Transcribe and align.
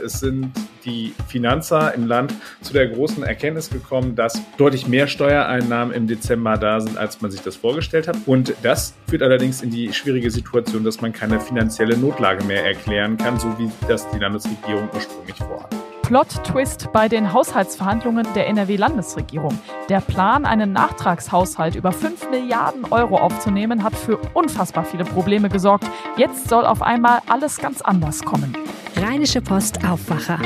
Es 0.00 0.20
sind 0.20 0.52
die 0.84 1.12
Finanzer 1.28 1.94
im 1.94 2.06
Land 2.06 2.32
zu 2.60 2.72
der 2.72 2.88
großen 2.88 3.22
Erkenntnis 3.22 3.70
gekommen, 3.70 4.14
dass 4.14 4.40
deutlich 4.56 4.86
mehr 4.86 5.06
Steuereinnahmen 5.06 5.94
im 5.94 6.06
Dezember 6.06 6.56
da 6.56 6.80
sind, 6.80 6.96
als 6.98 7.20
man 7.20 7.30
sich 7.30 7.40
das 7.42 7.56
vorgestellt 7.56 8.08
hat. 8.08 8.16
Und 8.26 8.54
das 8.62 8.94
führt 9.08 9.22
allerdings 9.22 9.62
in 9.62 9.70
die 9.70 9.92
schwierige 9.92 10.30
Situation, 10.30 10.84
dass 10.84 11.00
man 11.00 11.12
keine 11.12 11.40
finanzielle 11.40 11.96
Notlage 11.96 12.44
mehr 12.44 12.64
erklären 12.64 13.16
kann, 13.16 13.38
so 13.38 13.48
wie 13.58 13.70
das 13.88 14.08
die 14.10 14.18
Landesregierung 14.18 14.88
ursprünglich 14.94 15.36
vorhat. 15.36 15.74
Plot-Twist 16.06 16.92
bei 16.92 17.08
den 17.08 17.32
Haushaltsverhandlungen 17.32 18.28
der 18.34 18.46
NRW-Landesregierung. 18.46 19.58
Der 19.88 20.00
Plan, 20.00 20.44
einen 20.44 20.72
Nachtragshaushalt 20.72 21.74
über 21.74 21.90
5 21.90 22.30
Milliarden 22.30 22.84
Euro 22.92 23.16
aufzunehmen, 23.16 23.82
hat 23.82 23.96
für 23.96 24.16
unfassbar 24.32 24.84
viele 24.84 25.02
Probleme 25.02 25.48
gesorgt. 25.48 25.84
Jetzt 26.16 26.48
soll 26.48 26.64
auf 26.64 26.80
einmal 26.80 27.22
alles 27.26 27.58
ganz 27.58 27.82
anders 27.82 28.22
kommen. 28.22 28.56
Rheinische 28.98 29.42
Post 29.42 29.84
Aufwacher. 29.86 30.38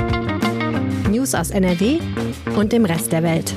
News 1.08 1.36
aus 1.36 1.50
NRW 1.50 2.00
und 2.56 2.72
dem 2.72 2.84
Rest 2.84 3.12
der 3.12 3.22
Welt 3.22 3.54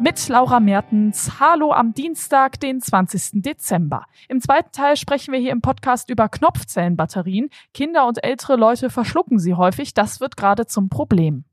mit 0.00 0.28
Laura 0.28 0.58
Mertens. 0.58 1.38
Hallo 1.38 1.72
am 1.72 1.94
Dienstag, 1.94 2.58
den 2.58 2.80
20. 2.80 3.42
Dezember. 3.42 4.04
Im 4.28 4.40
zweiten 4.40 4.72
Teil 4.72 4.96
sprechen 4.96 5.32
wir 5.32 5.38
hier 5.38 5.52
im 5.52 5.60
Podcast 5.60 6.10
über 6.10 6.28
Knopfzellenbatterien. 6.28 7.50
Kinder 7.72 8.08
und 8.08 8.24
ältere 8.24 8.56
Leute 8.56 8.90
verschlucken 8.90 9.38
sie 9.38 9.54
häufig. 9.54 9.94
Das 9.94 10.20
wird 10.20 10.36
gerade 10.36 10.66
zum 10.66 10.88
Problem. 10.88 11.44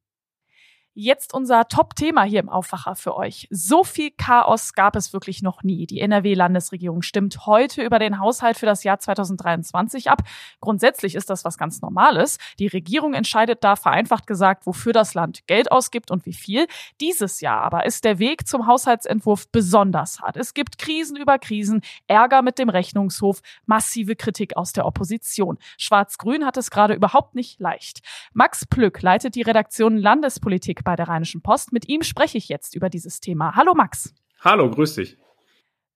Jetzt 1.02 1.34
unser 1.34 1.66
Top-Thema 1.70 2.24
hier 2.24 2.42
im 2.42 2.50
Aufwacher 2.50 2.94
für 2.94 3.16
euch. 3.16 3.48
So 3.50 3.86
viel 3.86 4.12
Chaos 4.12 4.74
gab 4.74 4.98
es 4.98 5.14
wirklich 5.14 5.42
noch 5.42 5.64
nie. 5.64 5.88
Die 5.88 6.02
NRW-Landesregierung 6.02 7.04
stimmt 7.04 7.46
heute 7.46 7.84
über 7.84 8.00
den 8.00 8.20
Haushalt 8.20 8.58
für 8.58 8.66
das 8.66 8.84
Jahr 8.84 9.00
2023 9.00 10.10
ab. 10.10 10.24
Grundsätzlich 10.60 11.16
ist 11.16 11.30
das 11.30 11.46
was 11.46 11.58
ganz 11.58 11.82
Normales. 11.82 12.38
Die 12.60 12.68
Regierung 12.68 13.14
entscheidet 13.14 13.64
da 13.64 13.78
vereinfacht 13.78 14.28
gesagt, 14.28 14.66
wofür 14.66 14.92
das 14.92 15.14
Land 15.14 15.48
Geld 15.48 15.72
ausgibt 15.72 16.12
und 16.12 16.26
wie 16.26 16.34
viel. 16.34 16.68
Dieses 17.00 17.40
Jahr 17.40 17.62
aber 17.62 17.86
ist 17.86 18.04
der 18.04 18.20
Weg 18.20 18.46
zum 18.46 18.68
Haushaltsentwurf 18.68 19.48
besonders 19.54 20.20
hart. 20.20 20.36
Es 20.36 20.54
gibt 20.54 20.80
Krisen 20.80 21.16
über 21.16 21.40
Krisen, 21.40 21.80
Ärger 22.08 22.42
mit 22.42 22.60
dem 22.60 22.68
Rechnungshof, 22.68 23.42
massive 23.66 24.18
Kritik 24.18 24.58
aus 24.58 24.74
der 24.74 24.86
Opposition. 24.86 25.60
Schwarz-Grün 25.78 26.46
hat 26.46 26.58
es 26.58 26.70
gerade 26.70 26.94
überhaupt 26.94 27.36
nicht 27.36 27.62
leicht. 27.62 28.02
Max 28.34 28.66
Plück 28.66 29.02
leitet 29.02 29.36
die 29.36 29.44
Redaktion 29.44 29.96
Landespolitik 29.96 30.89
bei 30.90 30.96
der 30.96 31.08
Rheinischen 31.08 31.42
Post. 31.42 31.72
Mit 31.72 31.88
ihm 31.88 32.02
spreche 32.02 32.40
ich 32.40 32.50
jetzt 32.50 32.76
über 32.76 32.90
dieses 32.90 33.20
Thema. 33.20 33.56
Hallo 33.56 33.76
Max. 33.76 34.16
Hallo, 34.42 34.72
grüß 34.72 34.96
dich. 34.96 35.18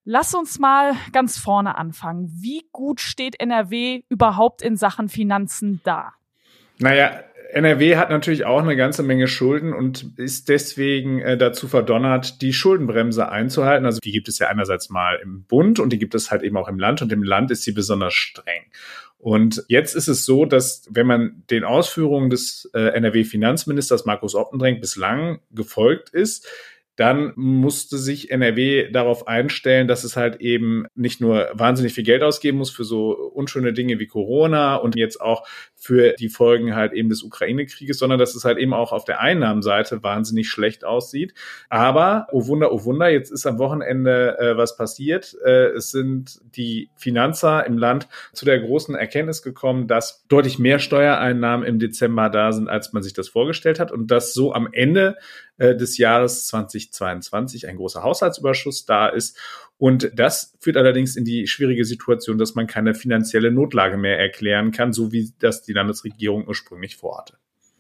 Lass 0.06 0.36
uns 0.36 0.60
mal 0.60 0.94
ganz 1.12 1.40
vorne 1.40 1.80
anfangen. 1.80 2.30
Wie 2.32 2.68
gut 2.72 3.02
steht 3.02 3.40
NRW 3.40 4.04
überhaupt 4.10 4.62
in 4.62 4.78
Sachen 4.78 5.10
Finanzen 5.10 5.82
da? 5.84 6.14
Naja, 6.78 7.24
NRW 7.54 7.98
hat 7.98 8.12
natürlich 8.12 8.46
auch 8.46 8.62
eine 8.62 8.76
ganze 8.76 9.02
Menge 9.02 9.28
Schulden 9.28 9.74
und 9.74 10.18
ist 10.18 10.48
deswegen 10.50 11.20
äh, 11.22 11.38
dazu 11.38 11.68
verdonnert, 11.68 12.44
die 12.44 12.54
Schuldenbremse 12.54 13.30
einzuhalten. 13.30 13.88
Also 13.88 14.00
die 14.00 14.12
gibt 14.12 14.28
es 14.28 14.38
ja 14.38 14.48
einerseits 14.48 14.92
mal 14.92 15.20
im 15.24 15.44
Bund 15.46 15.80
und 15.80 15.92
die 15.92 15.98
gibt 15.98 16.14
es 16.14 16.30
halt 16.30 16.44
eben 16.44 16.58
auch 16.58 16.68
im 16.68 16.78
Land 16.78 17.02
und 17.02 17.12
im 17.12 17.24
Land 17.24 17.50
ist 17.50 17.64
sie 17.64 17.72
besonders 17.72 18.14
streng. 18.14 18.64
Und 19.24 19.64
jetzt 19.70 19.96
ist 19.96 20.10
es 20.10 20.26
so, 20.26 20.44
dass 20.44 20.86
wenn 20.90 21.08
man 21.08 21.44
den 21.50 21.64
Ausführungen 21.64 22.30
des 22.30 22.70
äh, 22.74 22.90
NRW-Finanzministers 22.90 24.04
Markus 24.04 24.36
Oppendrenk 24.36 24.82
bislang 24.82 25.40
gefolgt 25.50 26.10
ist, 26.10 26.46
dann 26.98 27.32
musste 27.38 27.98
sich 27.98 28.32
NRW 28.32 28.92
darauf 28.92 29.26
einstellen, 29.26 29.88
dass 29.88 30.04
es 30.04 30.18
halt 30.18 30.42
eben 30.42 30.88
nicht 30.94 31.22
nur 31.22 31.50
wahnsinnig 31.54 31.94
viel 31.94 32.04
Geld 32.04 32.22
ausgeben 32.22 32.58
muss 32.58 32.70
für 32.70 32.84
so 32.84 33.14
unschöne 33.14 33.72
Dinge 33.72 33.98
wie 33.98 34.08
Corona 34.08 34.76
und 34.76 34.98
jetzt 34.98 35.22
auch 35.22 35.48
für 35.84 36.14
die 36.14 36.30
Folgen 36.30 36.76
halt 36.76 36.94
eben 36.94 37.10
des 37.10 37.24
Ukraine-Krieges, 37.24 38.00
sondern 38.00 38.18
dass 38.18 38.36
es 38.36 38.46
halt 38.46 38.58
eben 38.58 38.74
auch 38.74 38.94
auf 38.94 39.04
der 39.04 39.20
Einnahmenseite 39.20 40.02
wahnsinnig 40.02 40.48
schlecht 40.48 40.86
aussieht. 40.86 41.34
Aber, 41.68 42.28
oh 42.32 42.48
Wunder, 42.48 42.72
oh 42.72 42.86
Wunder, 42.86 43.10
jetzt 43.10 43.32
ist 43.32 43.46
am 43.46 43.60
Wochenende 43.60 44.40
äh, 44.40 44.56
was 44.56 44.78
passiert. 44.78 45.36
Äh, 45.44 45.72
es 45.72 45.92
sind 45.92 46.40
die 46.56 46.90
Finanzer 46.96 47.66
im 47.66 47.78
Land 47.78 48.08
zu 48.32 48.46
der 48.46 48.62
großen 48.62 48.96
Erkenntnis 48.96 49.42
gekommen, 49.42 49.88
dass 49.88 50.26
deutlich 50.30 50.58
mehr 50.58 50.80
Steuereinnahmen 50.80 51.68
im 51.68 51.80
Dezember 51.80 52.30
da 52.30 52.54
sind, 52.54 52.70
als 52.70 52.94
man 52.94 53.04
sich 53.04 53.12
das 53.12 53.28
vorgestellt 53.28 53.82
hat 53.82 53.92
und 53.92 54.10
dass 54.10 54.34
so 54.34 54.54
am 54.54 54.70
Ende 54.72 55.18
äh, 55.58 55.76
des 55.76 55.98
Jahres 55.98 56.48
2022 56.48 57.68
ein 57.68 57.76
großer 57.76 58.04
Haushaltsüberschuss 58.04 58.86
da 58.86 59.08
ist. 59.10 59.38
Und 59.78 60.12
das 60.16 60.56
führt 60.60 60.78
allerdings 60.78 61.16
in 61.16 61.26
die 61.26 61.48
schwierige 61.48 61.84
Situation, 61.84 62.38
dass 62.38 62.56
man 62.56 62.68
keine 62.68 62.94
finanzielle 62.94 63.52
Notlage 63.52 63.98
mehr 63.98 64.20
erklären 64.20 64.72
kann, 64.72 64.94
so 64.94 65.12
wie 65.12 65.34
das 65.40 65.64
die 65.64 65.74
Landesregierung 65.74 66.48
ursprünglich 66.48 66.96
vorhatte. 66.96 67.38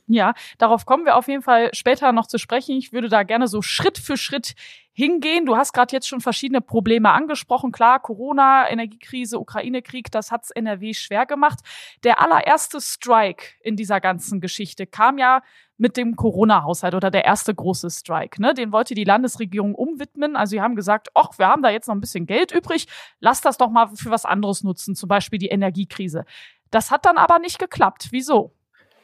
Ja, 0.07 0.33
darauf 0.57 0.85
kommen 0.85 1.05
wir 1.05 1.15
auf 1.15 1.29
jeden 1.29 1.41
Fall 1.41 1.69
später 1.73 2.11
noch 2.11 2.27
zu 2.27 2.37
sprechen. 2.37 2.75
Ich 2.75 2.91
würde 2.91 3.07
da 3.07 3.23
gerne 3.23 3.47
so 3.47 3.61
Schritt 3.61 3.97
für 3.97 4.17
Schritt 4.17 4.53
hingehen. 4.91 5.45
Du 5.45 5.55
hast 5.55 5.71
gerade 5.71 5.95
jetzt 5.95 6.09
schon 6.09 6.19
verschiedene 6.19 6.59
Probleme 6.59 7.11
angesprochen. 7.11 7.71
Klar, 7.71 8.01
Corona, 8.01 8.69
Energiekrise, 8.69 9.39
Ukraine-Krieg, 9.39 10.11
das 10.11 10.29
hat's 10.29 10.51
NRW 10.51 10.93
schwer 10.93 11.25
gemacht. 11.25 11.59
Der 12.03 12.19
allererste 12.19 12.81
Strike 12.81 13.45
in 13.61 13.77
dieser 13.77 14.01
ganzen 14.01 14.41
Geschichte 14.41 14.85
kam 14.85 15.17
ja 15.17 15.41
mit 15.77 15.95
dem 15.95 16.15
Corona-Haushalt 16.17 16.95
oder 16.95 17.09
der 17.09 17.25
erste 17.25 17.55
große 17.55 17.89
Strike. 17.89 18.41
Ne? 18.41 18.53
Den 18.53 18.71
wollte 18.71 18.95
die 18.95 19.05
Landesregierung 19.05 19.73
umwidmen. 19.73 20.35
Also 20.35 20.51
sie 20.51 20.61
haben 20.61 20.75
gesagt, 20.75 21.09
ach, 21.13 21.37
wir 21.37 21.47
haben 21.47 21.63
da 21.63 21.69
jetzt 21.69 21.87
noch 21.87 21.95
ein 21.95 22.01
bisschen 22.01 22.25
Geld 22.25 22.51
übrig, 22.51 22.87
lass 23.19 23.41
das 23.41 23.57
doch 23.57 23.69
mal 23.69 23.87
für 23.95 24.11
was 24.11 24.25
anderes 24.25 24.63
nutzen, 24.63 24.95
zum 24.95 25.07
Beispiel 25.07 25.39
die 25.39 25.47
Energiekrise. 25.47 26.25
Das 26.71 26.91
hat 26.91 27.05
dann 27.05 27.17
aber 27.17 27.39
nicht 27.39 27.57
geklappt. 27.57 28.09
Wieso? 28.11 28.53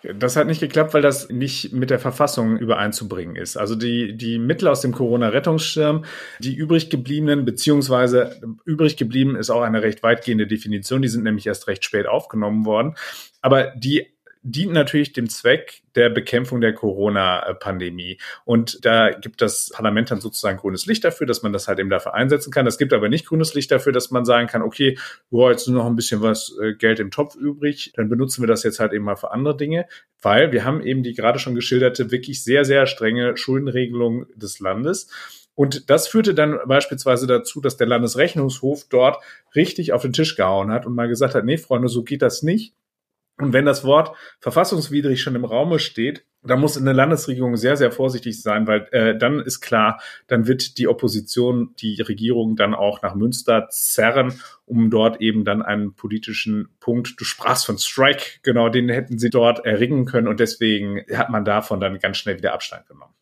Das 0.02 0.38
hat 0.38 0.48
nicht 0.48 0.62
geklappt, 0.62 0.94
weil 0.94 1.02
das 1.02 1.30
nicht 1.30 1.74
mit 1.74 1.90
der 1.90 2.00
Verfassung 2.00 2.58
übereinzubringen 2.58 3.36
ist. 3.36 3.58
Also 3.58 3.76
die, 3.76 4.16
die 4.16 4.40
Mittel 4.40 4.70
aus 4.70 4.80
dem 4.80 4.94
Corona-Rettungsschirm, 4.94 6.06
die 6.40 6.56
übrig 6.56 6.90
gebliebenen, 6.90 7.44
beziehungsweise 7.44 8.40
übrig 8.64 8.96
geblieben 8.96 9.36
ist 9.36 9.50
auch 9.50 9.62
eine 9.62 9.82
recht 9.82 10.02
weitgehende 10.02 10.48
Definition, 10.48 11.02
die 11.02 11.10
sind 11.10 11.24
nämlich 11.24 11.48
erst 11.48 11.68
recht 11.68 11.84
spät 11.84 12.08
aufgenommen 12.08 12.66
worden. 12.66 12.96
Aber 13.42 13.74
die 13.76 14.08
dient 14.42 14.72
natürlich 14.72 15.12
dem 15.12 15.30
Zweck 15.30 15.82
der 15.96 16.10
Bekämpfung 16.10 16.62
der 16.62 16.74
Corona-Pandemie. 16.74 18.20
Und 18.46 18.86
da 18.86 19.12
gibt 19.12 19.42
das 19.42 19.70
Parlament 19.74 20.12
dann 20.12 20.22
sozusagen 20.22 20.58
grünes 20.58 20.86
Licht 20.86 21.04
dafür, 21.04 21.28
dass 21.28 21.44
man 21.44 21.52
das 21.52 21.68
halt 21.68 21.80
eben 21.80 21.90
dafür 21.90 22.14
einsetzen 22.14 22.52
kann. 22.52 22.66
Es 22.66 22.78
gibt 22.78 22.94
aber 22.94 23.10
nicht 23.10 23.28
grünes 23.28 23.54
Licht 23.54 23.70
dafür, 23.72 23.92
dass 23.92 24.12
man 24.12 24.24
sagen 24.24 24.48
kann, 24.48 24.62
okay, 24.62 24.98
boah, 25.30 25.52
jetzt 25.52 25.68
nur 25.68 25.84
noch 25.84 25.90
ein 25.90 25.96
bisschen 25.96 26.22
was 26.22 26.56
äh, 26.62 26.74
Geld 26.74 27.00
im 27.00 27.12
Topf 27.12 27.36
übrig, 27.36 27.92
dann 27.96 28.08
benutzen 28.08 28.42
wir 28.42 28.48
das 28.48 28.64
jetzt 28.64 28.80
halt 28.80 28.94
eben 28.94 29.04
mal 29.04 29.18
für 29.18 29.32
andere 29.32 29.58
Dinge, 29.58 29.88
weil 30.22 30.52
wir 30.54 30.64
haben 30.64 30.82
eben 30.82 31.04
die 31.04 31.14
gerade 31.14 31.40
schon 31.40 31.56
geschilderte 31.56 32.12
wirklich 32.12 32.44
sehr, 32.44 32.64
sehr 32.64 32.86
strenge 32.86 33.36
Schuldenregelung 33.36 34.26
des 34.36 34.60
Landes. 34.60 35.10
Und 35.60 35.90
das 35.90 36.08
führte 36.08 36.34
dann 36.34 36.58
beispielsweise 36.68 37.28
dazu, 37.28 37.60
dass 37.60 37.76
der 37.76 37.88
Landesrechnungshof 37.88 38.86
dort 38.90 39.22
richtig 39.54 39.92
auf 39.92 40.04
den 40.04 40.14
Tisch 40.14 40.38
gehauen 40.38 40.72
hat 40.72 40.86
und 40.86 40.96
mal 40.96 41.10
gesagt 41.10 41.36
hat, 41.36 41.44
nee, 41.44 41.58
Freunde, 41.58 41.90
so 41.90 42.04
geht 42.04 42.22
das 42.22 42.44
nicht. 42.44 42.74
Und 43.40 43.54
wenn 43.54 43.66
das 43.66 43.86
Wort 43.86 44.16
verfassungswidrig 44.42 45.22
schon 45.22 45.36
im 45.36 45.46
Raume 45.46 45.80
steht, 45.80 46.26
dann 46.44 46.60
muss 46.60 46.78
eine 46.78 46.94
Landesregierung 46.94 47.56
sehr, 47.56 47.78
sehr 47.78 47.92
vorsichtig 47.92 48.42
sein, 48.42 48.68
weil 48.68 48.88
äh, 48.92 49.18
dann 49.18 49.40
ist 49.40 49.62
klar, 49.62 50.02
dann 50.28 50.48
wird 50.48 50.78
die 50.78 50.88
Opposition 50.88 51.74
die 51.80 52.02
Regierung 52.02 52.56
dann 52.56 52.74
auch 52.74 53.02
nach 53.02 53.16
Münster 53.16 53.68
zerren, 53.70 54.40
um 54.66 54.90
dort 54.90 55.22
eben 55.22 55.44
dann 55.44 55.62
einen 55.62 55.96
politischen 55.96 56.70
Punkt, 56.80 57.20
du 57.20 57.26
sprachst 57.26 57.66
von 57.66 57.78
Strike, 57.78 58.40
genau, 58.44 58.70
den 58.70 58.90
hätten 58.90 59.20
sie 59.20 59.30
dort 59.30 59.66
erringen 59.66 60.06
können 60.06 60.28
und 60.28 60.40
deswegen 60.40 61.02
hat 61.14 61.30
man 61.30 61.44
davon 61.44 61.80
dann 61.80 62.00
ganz 62.00 62.18
schnell 62.18 62.38
wieder 62.38 62.54
Abstand 62.54 62.88
genommen. 62.88 63.14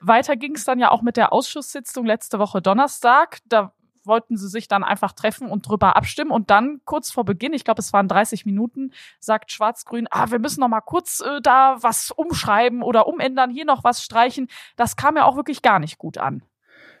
Weiter 0.00 0.36
ging 0.36 0.54
es 0.54 0.64
dann 0.64 0.78
ja 0.78 0.90
auch 0.90 1.02
mit 1.02 1.16
der 1.16 1.32
Ausschusssitzung 1.32 2.06
letzte 2.06 2.38
Woche 2.38 2.62
Donnerstag. 2.62 3.38
Da 3.48 3.72
wollten 4.06 4.36
sie 4.36 4.48
sich 4.48 4.68
dann 4.68 4.84
einfach 4.84 5.12
treffen 5.12 5.48
und 5.48 5.68
drüber 5.68 5.96
abstimmen. 5.96 6.30
Und 6.30 6.50
dann 6.50 6.80
kurz 6.84 7.10
vor 7.10 7.24
Beginn, 7.24 7.52
ich 7.52 7.64
glaube, 7.64 7.80
es 7.80 7.92
waren 7.92 8.08
30 8.08 8.46
Minuten, 8.46 8.92
sagt 9.20 9.52
Schwarz-Grün, 9.52 10.06
ah, 10.10 10.30
wir 10.30 10.38
müssen 10.38 10.60
noch 10.60 10.68
mal 10.68 10.80
kurz 10.80 11.20
äh, 11.20 11.40
da 11.42 11.76
was 11.80 12.10
umschreiben 12.10 12.82
oder 12.82 13.06
umändern, 13.06 13.50
hier 13.50 13.64
noch 13.64 13.84
was 13.84 14.02
streichen. 14.02 14.48
Das 14.76 14.96
kam 14.96 15.16
ja 15.16 15.24
auch 15.24 15.36
wirklich 15.36 15.62
gar 15.62 15.78
nicht 15.78 15.98
gut 15.98 16.18
an. 16.18 16.42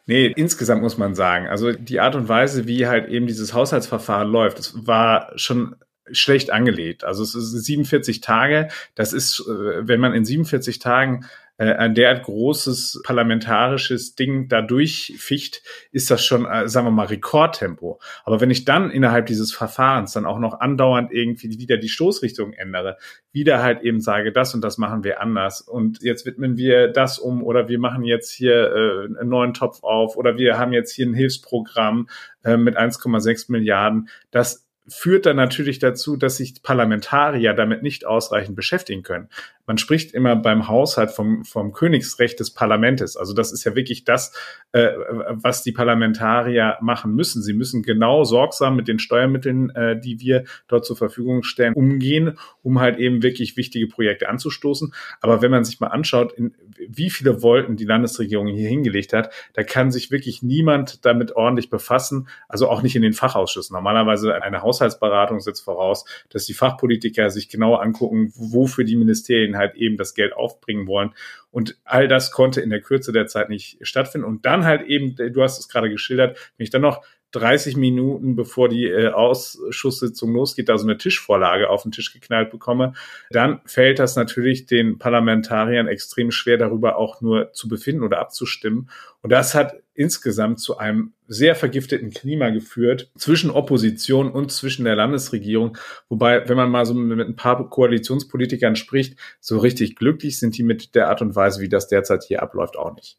Nee, 0.06 0.26
insgesamt 0.26 0.82
muss 0.82 0.98
man 0.98 1.14
sagen, 1.14 1.46
also 1.48 1.72
die 1.72 2.00
Art 2.00 2.14
und 2.14 2.28
Weise, 2.28 2.66
wie 2.66 2.86
halt 2.86 3.08
eben 3.08 3.26
dieses 3.26 3.54
Haushaltsverfahren 3.54 4.30
läuft, 4.30 4.58
das 4.58 4.86
war 4.86 5.32
schon 5.36 5.76
schlecht 6.12 6.50
angelegt. 6.52 7.04
Also 7.04 7.22
es 7.22 7.34
ist 7.34 7.52
47 7.64 8.20
Tage. 8.20 8.68
Das 8.94 9.12
ist, 9.12 9.40
äh, 9.40 9.88
wenn 9.88 10.00
man 10.00 10.12
in 10.12 10.24
47 10.24 10.78
Tagen 10.78 11.24
ein 11.62 11.94
derart 11.94 12.24
großes 12.24 13.02
parlamentarisches 13.04 14.16
Ding 14.16 14.48
da 14.48 14.60
durchficht, 14.60 15.62
ist 15.92 16.10
das 16.10 16.24
schon, 16.24 16.46
äh, 16.46 16.68
sagen 16.68 16.86
wir 16.86 16.90
mal, 16.90 17.06
Rekordtempo. 17.06 18.00
Aber 18.24 18.40
wenn 18.40 18.50
ich 18.50 18.64
dann 18.64 18.90
innerhalb 18.90 19.26
dieses 19.26 19.52
Verfahrens 19.52 20.12
dann 20.12 20.26
auch 20.26 20.40
noch 20.40 20.58
andauernd 20.60 21.12
irgendwie 21.12 21.58
wieder 21.58 21.76
die 21.76 21.88
Stoßrichtung 21.88 22.52
ändere, 22.54 22.96
wieder 23.30 23.62
halt 23.62 23.82
eben 23.82 24.00
sage, 24.00 24.32
das 24.32 24.54
und 24.54 24.62
das 24.62 24.78
machen 24.78 25.04
wir 25.04 25.20
anders 25.20 25.60
und 25.60 26.02
jetzt 26.02 26.26
widmen 26.26 26.56
wir 26.56 26.88
das 26.88 27.18
um 27.18 27.42
oder 27.42 27.68
wir 27.68 27.78
machen 27.78 28.02
jetzt 28.02 28.32
hier 28.32 28.72
äh, 28.72 29.18
einen 29.18 29.28
neuen 29.28 29.54
Topf 29.54 29.82
auf 29.82 30.16
oder 30.16 30.36
wir 30.36 30.58
haben 30.58 30.72
jetzt 30.72 30.92
hier 30.92 31.06
ein 31.06 31.14
Hilfsprogramm 31.14 32.08
äh, 32.42 32.56
mit 32.56 32.76
1,6 32.76 33.52
Milliarden, 33.52 34.08
das 34.32 34.64
führt 34.86 35.26
dann 35.26 35.36
natürlich 35.36 35.78
dazu, 35.78 36.16
dass 36.16 36.36
sich 36.36 36.62
Parlamentarier 36.62 37.54
damit 37.54 37.82
nicht 37.82 38.04
ausreichend 38.04 38.54
beschäftigen 38.54 39.02
können. 39.02 39.28
Man 39.66 39.78
spricht 39.78 40.12
immer 40.12 40.36
beim 40.36 40.68
Haushalt 40.68 41.10
vom, 41.10 41.44
vom 41.44 41.72
Königsrecht 41.72 42.38
des 42.38 42.52
Parlamentes. 42.52 43.16
Also 43.16 43.32
das 43.32 43.52
ist 43.52 43.64
ja 43.64 43.74
wirklich 43.74 44.04
das, 44.04 44.32
äh, 44.72 44.90
was 45.30 45.62
die 45.62 45.72
Parlamentarier 45.72 46.76
machen 46.80 47.14
müssen. 47.14 47.42
Sie 47.42 47.54
müssen 47.54 47.82
genau 47.82 48.24
sorgsam 48.24 48.76
mit 48.76 48.86
den 48.88 48.98
Steuermitteln, 48.98 49.70
äh, 49.70 49.98
die 49.98 50.20
wir 50.20 50.44
dort 50.68 50.84
zur 50.84 50.96
Verfügung 50.96 51.42
stellen, 51.42 51.74
umgehen, 51.74 52.38
um 52.62 52.80
halt 52.80 52.98
eben 52.98 53.22
wirklich 53.22 53.56
wichtige 53.56 53.86
Projekte 53.86 54.28
anzustoßen. 54.28 54.92
Aber 55.20 55.40
wenn 55.40 55.50
man 55.50 55.64
sich 55.64 55.80
mal 55.80 55.88
anschaut, 55.88 56.32
in, 56.32 56.54
wie 56.88 57.10
viele 57.10 57.42
Wolken 57.42 57.76
die 57.76 57.84
Landesregierung 57.84 58.48
hier 58.48 58.68
hingelegt 58.68 59.12
hat, 59.12 59.32
da 59.54 59.62
kann 59.62 59.90
sich 59.90 60.10
wirklich 60.10 60.42
niemand 60.42 61.04
damit 61.06 61.36
ordentlich 61.36 61.70
befassen. 61.70 62.28
Also 62.48 62.68
auch 62.68 62.82
nicht 62.82 62.96
in 62.96 63.02
den 63.02 63.14
Fachausschüssen. 63.14 63.74
Normalerweise 63.74 64.42
eine 64.42 64.62
Haus 64.62 64.74
Haushaltsberatung 64.74 65.40
setzt 65.40 65.62
voraus, 65.62 66.04
dass 66.30 66.46
die 66.46 66.54
Fachpolitiker 66.54 67.30
sich 67.30 67.48
genau 67.48 67.76
angucken, 67.76 68.32
wofür 68.34 68.84
die 68.84 68.96
Ministerien 68.96 69.53
halt 69.56 69.74
eben 69.76 69.96
das 69.96 70.14
Geld 70.14 70.32
aufbringen 70.32 70.86
wollen. 70.86 71.14
Und 71.50 71.78
all 71.84 72.08
das 72.08 72.30
konnte 72.30 72.60
in 72.60 72.70
der 72.70 72.80
Kürze 72.80 73.12
der 73.12 73.26
Zeit 73.26 73.48
nicht 73.48 73.78
stattfinden. 73.82 74.26
Und 74.26 74.46
dann 74.46 74.64
halt 74.64 74.82
eben, 74.82 75.16
du 75.16 75.42
hast 75.42 75.58
es 75.58 75.68
gerade 75.68 75.90
geschildert, 75.90 76.38
wenn 76.56 76.64
ich 76.64 76.70
dann 76.70 76.82
noch 76.82 77.04
30 77.34 77.76
Minuten, 77.76 78.36
bevor 78.36 78.68
die 78.68 78.86
äh, 78.86 79.08
Ausschusssitzung 79.08 80.32
losgeht, 80.32 80.68
da 80.68 80.78
so 80.78 80.86
eine 80.86 80.96
Tischvorlage 80.96 81.68
auf 81.68 81.82
den 81.82 81.92
Tisch 81.92 82.12
geknallt 82.12 82.50
bekomme, 82.50 82.94
dann 83.30 83.60
fällt 83.66 83.98
das 83.98 84.16
natürlich 84.16 84.66
den 84.66 84.98
Parlamentariern 84.98 85.88
extrem 85.88 86.30
schwer, 86.30 86.56
darüber 86.56 86.96
auch 86.96 87.20
nur 87.20 87.52
zu 87.52 87.68
befinden 87.68 88.02
oder 88.02 88.20
abzustimmen. 88.20 88.88
Und 89.22 89.30
das 89.30 89.54
hat 89.54 89.74
insgesamt 89.94 90.60
zu 90.60 90.78
einem 90.78 91.12
sehr 91.28 91.54
vergifteten 91.54 92.10
Klima 92.10 92.50
geführt 92.50 93.10
zwischen 93.16 93.50
Opposition 93.50 94.30
und 94.30 94.52
zwischen 94.52 94.84
der 94.84 94.96
Landesregierung. 94.96 95.78
Wobei, 96.08 96.48
wenn 96.48 96.56
man 96.56 96.70
mal 96.70 96.84
so 96.84 96.94
mit 96.94 97.26
ein 97.26 97.36
paar 97.36 97.68
Koalitionspolitikern 97.68 98.76
spricht, 98.76 99.18
so 99.40 99.58
richtig 99.58 99.96
glücklich 99.96 100.38
sind 100.38 100.58
die 100.58 100.62
mit 100.62 100.94
der 100.94 101.08
Art 101.08 101.22
und 101.22 101.34
Weise, 101.34 101.60
wie 101.60 101.68
das 101.68 101.88
derzeit 101.88 102.24
hier 102.24 102.42
abläuft, 102.42 102.76
auch 102.76 102.94
nicht. 102.94 103.18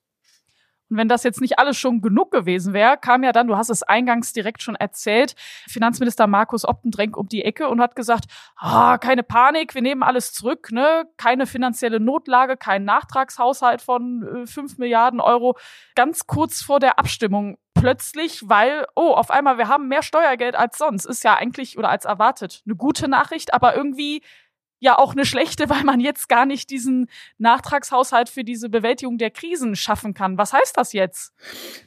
Und 0.89 0.97
wenn 0.97 1.07
das 1.07 1.23
jetzt 1.23 1.41
nicht 1.41 1.59
alles 1.59 1.77
schon 1.77 2.01
genug 2.01 2.31
gewesen 2.31 2.73
wäre, 2.73 2.97
kam 2.97 3.23
ja 3.23 3.31
dann, 3.31 3.47
du 3.47 3.57
hast 3.57 3.69
es 3.69 3.83
eingangs 3.83 4.33
direkt 4.33 4.61
schon 4.61 4.75
erzählt, 4.75 5.35
Finanzminister 5.67 6.27
Markus 6.27 6.65
Optendrenk 6.65 7.17
um 7.17 7.27
die 7.27 7.43
Ecke 7.43 7.67
und 7.69 7.81
hat 7.81 7.95
gesagt, 7.95 8.25
ah, 8.55 8.97
keine 8.97 9.23
Panik, 9.23 9.73
wir 9.73 9.81
nehmen 9.81 10.03
alles 10.03 10.33
zurück, 10.33 10.71
ne? 10.71 11.05
keine 11.17 11.47
finanzielle 11.47 11.99
Notlage, 11.99 12.57
kein 12.57 12.83
Nachtragshaushalt 12.83 13.81
von 13.81 14.43
äh, 14.43 14.47
5 14.47 14.77
Milliarden 14.77 15.19
Euro. 15.19 15.57
Ganz 15.95 16.27
kurz 16.27 16.61
vor 16.61 16.79
der 16.79 16.99
Abstimmung 16.99 17.57
plötzlich, 17.73 18.47
weil, 18.47 18.87
oh, 18.95 19.11
auf 19.11 19.29
einmal, 19.29 19.57
wir 19.57 19.67
haben 19.67 19.87
mehr 19.87 20.01
Steuergeld 20.01 20.55
als 20.55 20.77
sonst. 20.77 21.05
Ist 21.05 21.23
ja 21.23 21.35
eigentlich 21.35 21.77
oder 21.77 21.89
als 21.89 22.05
erwartet 22.05 22.63
eine 22.65 22.75
gute 22.75 23.07
Nachricht, 23.07 23.53
aber 23.53 23.75
irgendwie 23.75 24.23
ja 24.79 24.97
auch 24.97 25.13
eine 25.13 25.25
schlechte, 25.25 25.69
weil 25.69 25.83
man 25.83 25.99
jetzt 25.99 26.29
gar 26.29 26.45
nicht 26.45 26.69
diesen 26.69 27.07
Nachtragshaushalt 27.37 28.29
für 28.29 28.43
diese 28.43 28.69
Bewältigung 28.69 29.17
der 29.17 29.31
Krisen 29.31 29.75
schaffen 29.75 30.13
kann. 30.13 30.37
Was 30.37 30.53
heißt 30.53 30.77
das 30.77 30.93
jetzt? 30.93 31.33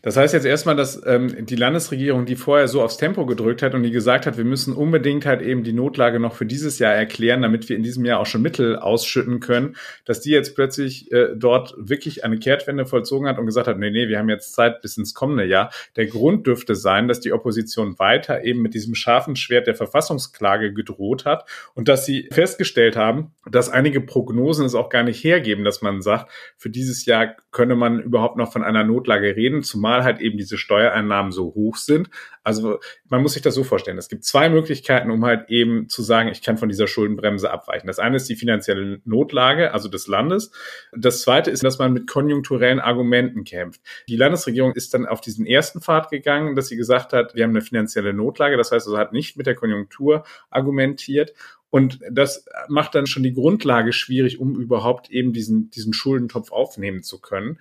Das 0.02 0.17
heißt 0.17 0.35
jetzt 0.35 0.46
erstmal, 0.46 0.76
dass 0.76 1.00
ähm, 1.06 1.46
die 1.46 1.56
Landesregierung, 1.56 2.26
die 2.26 2.37
vorher 2.37 2.69
so 2.69 2.82
aufs 2.82 2.96
Tempo 2.96 3.26
gedrückt 3.26 3.62
hat 3.62 3.75
und 3.75 3.82
die 3.82 3.90
gesagt 3.90 4.26
hat, 4.26 4.37
wir 4.37 4.44
müssen 4.44 4.75
unbedingt 4.75 5.26
halt 5.26 5.43
eben 5.43 5.62
die 5.62 5.73
Notlage 5.73 6.20
noch 6.20 6.35
für 6.35 6.46
dieses 6.46 6.79
Jahr 6.79 6.94
erklären, 6.94 7.43
damit 7.43 7.69
wir 7.69 7.76
in 7.76 7.82
diesem 7.82 8.05
Jahr 8.05 8.20
auch 8.20 8.26
schon 8.26 8.43
Mittel 8.43 8.76
ausschütten 8.76 9.40
können, 9.40 9.76
dass 10.05 10.20
die 10.20 10.31
jetzt 10.31 10.55
plötzlich 10.55 11.11
äh, 11.12 11.29
dort 11.37 11.75
wirklich 11.76 12.25
eine 12.25 12.38
Kehrtwende 12.38 12.87
vollzogen 12.87 13.29
hat 13.29 13.38
und 13.38 13.46
gesagt 13.46 13.69
hat, 13.69 13.79
nee, 13.79 13.90
nee, 13.90 14.08
wir 14.08 14.19
haben 14.19 14.29
jetzt 14.29 14.55
Zeit 14.55 14.81
bis 14.82 14.96
ins 14.96 15.14
kommende 15.14 15.44
Jahr. 15.44 15.70
Der 15.96 16.06
Grund 16.06 16.46
dürfte 16.46 16.75
sein, 16.75 17.08
dass 17.08 17.20
die 17.20 17.32
Opposition 17.32 17.99
weiter 17.99 18.44
eben 18.44 18.62
mit 18.62 18.75
diesem 18.75 18.94
scharfen 18.94 19.37
Schwert 19.37 19.67
der 19.67 19.75
Verfassungsklage 19.75 20.73
gedroht 20.73 21.25
hat 21.25 21.49
und 21.75 21.88
dass 21.88 22.06
sie 22.06 22.29
festgestellt 22.32 22.77
festgestellt 22.78 22.96
haben, 22.96 23.32
dass 23.50 23.70
einige 23.70 24.00
Prognosen 24.00 24.64
es 24.64 24.75
auch 24.75 24.88
gar 24.88 25.02
nicht 25.02 25.22
hergeben, 25.25 25.64
dass 25.64 25.82
man 25.82 26.00
sagt, 26.02 26.30
für 26.56 26.70
dieses 26.70 27.06
Jahr 27.06 27.34
könne 27.50 27.75
man 27.75 28.00
überhaupt 28.00 28.36
noch 28.36 28.52
von 28.52 28.62
einer 28.62 28.84
Notlage 28.84 29.34
reden, 29.36 29.62
zumal 29.62 30.04
halt 30.04 30.20
eben 30.20 30.38
diese 30.38 30.58
Steuereinnahmen 30.58 31.32
so 31.32 31.54
hoch 31.54 31.76
sind. 31.76 32.10
Also 32.44 32.78
man 33.08 33.22
muss 33.22 33.34
sich 33.34 33.42
das 33.42 33.54
so 33.54 33.64
vorstellen. 33.64 33.98
Es 33.98 34.08
gibt 34.08 34.25
zwei 34.25 34.48
Möglichkeiten, 34.48 35.10
um 35.10 35.25
halt 35.25 35.48
eben 35.50 35.88
zu 35.88 36.02
sagen, 36.02 36.28
ich 36.28 36.42
kann 36.42 36.56
von 36.56 36.69
dieser 36.69 36.86
Schuldenbremse 36.86 37.50
abweichen. 37.50 37.86
Das 37.86 37.98
eine 37.98 38.16
ist 38.16 38.28
die 38.28 38.36
finanzielle 38.36 39.00
Notlage, 39.04 39.72
also 39.72 39.88
des 39.88 40.06
Landes. 40.06 40.50
Das 40.92 41.22
zweite 41.22 41.50
ist, 41.50 41.64
dass 41.64 41.78
man 41.78 41.92
mit 41.92 42.06
konjunkturellen 42.06 42.80
Argumenten 42.80 43.44
kämpft. 43.44 43.80
Die 44.08 44.16
Landesregierung 44.16 44.72
ist 44.72 44.94
dann 44.94 45.06
auf 45.06 45.20
diesen 45.20 45.46
ersten 45.46 45.80
Pfad 45.80 46.10
gegangen, 46.10 46.54
dass 46.54 46.69
sie 46.69 46.76
gesagt 46.76 47.12
hat, 47.12 47.34
wir 47.34 47.44
haben 47.44 47.50
eine 47.50 47.60
finanzielle 47.60 48.14
Notlage. 48.14 48.56
Das 48.56 48.72
heißt, 48.72 48.86
also 48.86 48.98
hat 48.98 49.12
nicht 49.12 49.36
mit 49.36 49.46
der 49.46 49.54
Konjunktur 49.54 50.25
argumentiert 50.50 51.34
und 51.70 52.00
das 52.10 52.46
macht 52.68 52.94
dann 52.94 53.06
schon 53.06 53.22
die 53.22 53.34
Grundlage 53.34 53.92
schwierig, 53.92 54.40
um 54.40 54.58
überhaupt 54.58 55.10
eben 55.10 55.32
diesen, 55.32 55.70
diesen 55.70 55.92
Schuldentopf 55.92 56.50
aufnehmen 56.50 57.02
zu 57.02 57.20
können. 57.20 57.58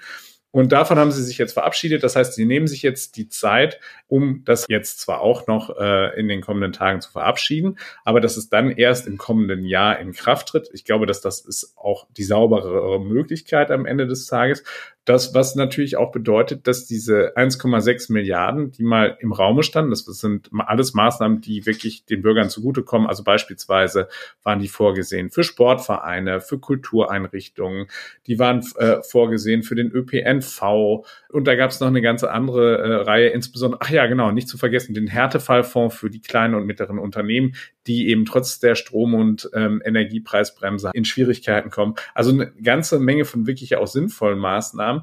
Und 0.52 0.72
davon 0.72 0.98
haben 0.98 1.12
sie 1.12 1.24
sich 1.24 1.38
jetzt 1.38 1.54
verabschiedet. 1.54 2.04
Das 2.04 2.16
heißt, 2.16 2.34
sie 2.34 2.46
nehmen 2.46 2.68
sich 2.68 2.82
jetzt 2.82 3.18
die 3.18 3.28
Zeit, 3.28 3.80
um 4.08 4.44
das 4.46 4.66
jetzt 4.70 5.00
zwar 5.02 5.22
auch 5.22 5.46
noch 5.46 5.78
äh, 5.78 6.18
in 6.20 6.28
den 6.30 6.42
kommenden 6.42 6.72
Tagen 6.72 7.02
zu 7.02 7.12
verabschieden, 7.12 7.78
aber 8.06 8.22
dass 8.22 8.38
es 8.38 8.50
dann 8.50 8.72
erst 8.72 9.08
im 9.08 9.18
kommenden 9.18 9.66
Jahr 9.66 10.00
in 10.00 10.14
Kraft 10.14 10.48
tritt. 10.48 10.70
Ich 10.74 10.86
glaube, 10.86 11.06
dass 11.06 11.22
das 11.22 11.42
ist 11.42 11.74
auch 11.78 12.08
die 12.16 12.24
sauberere 12.24 13.00
Möglichkeit 13.00 13.72
am 13.72 13.86
Ende 13.86 14.08
des 14.08 14.26
Tages. 14.26 14.64
Das, 15.08 15.34
was 15.34 15.56
natürlich 15.56 15.96
auch 15.96 16.12
bedeutet, 16.12 16.68
dass 16.68 16.86
diese 16.86 17.38
1,6 17.38 18.12
Milliarden, 18.12 18.74
die 18.74 18.84
mal 18.84 19.18
im 19.22 19.32
Raume 19.32 19.64
standen, 19.64 19.92
das 19.92 20.04
sind 20.04 20.50
alles 20.52 20.94
Maßnahmen, 20.94 21.40
die 21.40 21.66
wirklich 21.66 22.04
den 22.04 22.22
Bürgern 22.22 22.50
zugutekommen. 22.50 23.08
Also 23.08 23.24
beispielsweise 23.24 24.10
waren 24.44 24.60
die 24.60 24.68
vorgesehen 24.68 25.30
für 25.30 25.46
Sportvereine, 25.46 26.42
für 26.42 26.60
Kultureinrichtungen, 26.60 27.88
die 28.28 28.38
waren 28.38 28.60
äh, 28.76 29.02
vorgesehen 29.02 29.64
für 29.64 29.76
den 29.76 29.94
ÖPNV. 29.94 31.06
Und 31.30 31.48
da 31.48 31.56
gab 31.56 31.72
es 31.72 31.80
noch 31.80 31.88
eine 31.88 32.02
ganze 32.02 32.30
andere 32.30 32.78
äh, 32.78 32.96
Reihe, 32.96 33.30
insbesondere, 33.30 33.80
ach 33.82 33.90
ja, 33.90 34.08
genau, 34.08 34.32
nicht 34.32 34.50
zu 34.50 34.58
vergessen, 34.58 34.94
den 34.94 35.08
Härtefallfonds 35.08 35.96
für 35.96 36.10
die 36.10 36.20
kleinen 36.20 36.54
und 36.54 36.66
mittleren 36.66 37.00
Unternehmen, 37.00 37.56
die 37.88 38.10
eben 38.10 38.26
trotz 38.26 38.60
der 38.60 38.76
Strom- 38.76 39.16
und 39.16 39.50
ähm, 39.54 39.82
Energiepreisbremse 39.84 40.92
in 40.94 41.06
Schwierigkeiten 41.06 41.70
kommen. 41.70 41.96
Also 42.14 42.32
eine 42.32 42.52
ganze 42.62 43.00
Menge 43.00 43.24
von 43.24 43.48
wirklich 43.48 43.78
auch 43.78 43.88
sinnvollen 43.88 44.40
Maßnahmen. 44.40 44.97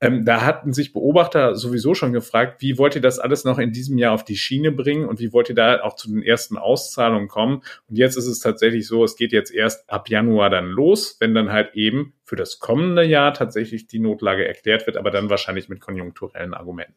Ähm, 0.00 0.24
da 0.24 0.44
hatten 0.44 0.72
sich 0.72 0.92
Beobachter 0.92 1.54
sowieso 1.54 1.94
schon 1.94 2.12
gefragt, 2.12 2.60
wie 2.60 2.76
wollt 2.76 2.94
ihr 2.94 3.00
das 3.00 3.18
alles 3.18 3.44
noch 3.44 3.58
in 3.58 3.72
diesem 3.72 3.96
Jahr 3.96 4.12
auf 4.12 4.24
die 4.24 4.36
Schiene 4.36 4.70
bringen 4.70 5.08
und 5.08 5.18
wie 5.18 5.32
wollt 5.32 5.48
ihr 5.48 5.54
da 5.54 5.82
auch 5.82 5.96
zu 5.96 6.10
den 6.10 6.22
ersten 6.22 6.58
Auszahlungen 6.58 7.28
kommen? 7.28 7.62
Und 7.88 7.96
jetzt 7.96 8.16
ist 8.16 8.26
es 8.26 8.40
tatsächlich 8.40 8.86
so, 8.86 9.04
es 9.04 9.16
geht 9.16 9.32
jetzt 9.32 9.50
erst 9.50 9.88
ab 9.88 10.10
Januar 10.10 10.50
dann 10.50 10.66
los, 10.66 11.16
wenn 11.20 11.34
dann 11.34 11.52
halt 11.52 11.74
eben 11.74 12.12
für 12.24 12.36
das 12.36 12.58
kommende 12.58 13.04
Jahr 13.04 13.32
tatsächlich 13.32 13.86
die 13.86 13.98
Notlage 13.98 14.46
erklärt 14.46 14.86
wird, 14.86 14.96
aber 14.96 15.10
dann 15.10 15.30
wahrscheinlich 15.30 15.68
mit 15.68 15.80
konjunkturellen 15.80 16.52
Argumenten. 16.52 16.96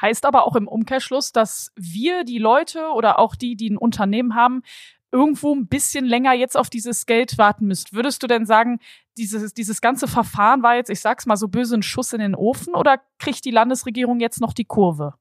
Heißt 0.00 0.24
aber 0.24 0.46
auch 0.46 0.56
im 0.56 0.66
Umkehrschluss, 0.66 1.32
dass 1.32 1.72
wir, 1.76 2.24
die 2.24 2.38
Leute 2.38 2.88
oder 2.94 3.18
auch 3.18 3.34
die, 3.34 3.54
die 3.54 3.68
ein 3.68 3.76
Unternehmen 3.76 4.34
haben, 4.34 4.62
irgendwo 5.12 5.54
ein 5.54 5.66
bisschen 5.66 6.04
länger 6.04 6.34
jetzt 6.34 6.56
auf 6.56 6.70
dieses 6.70 7.06
Geld 7.06 7.38
warten 7.38 7.66
müsst. 7.66 7.92
Würdest 7.92 8.22
du 8.22 8.26
denn 8.26 8.46
sagen, 8.46 8.78
dieses, 9.16 9.54
dieses 9.54 9.80
ganze 9.80 10.08
Verfahren 10.08 10.62
war 10.62 10.76
jetzt, 10.76 10.90
ich 10.90 11.00
sag's 11.00 11.26
mal 11.26 11.36
so 11.36 11.48
böse, 11.48 11.76
ein 11.76 11.82
Schuss 11.82 12.12
in 12.12 12.20
den 12.20 12.34
Ofen 12.34 12.74
oder 12.74 13.00
kriegt 13.18 13.44
die 13.44 13.50
Landesregierung 13.50 14.20
jetzt 14.20 14.40
noch 14.40 14.52
die 14.52 14.64
Kurve? 14.64 15.14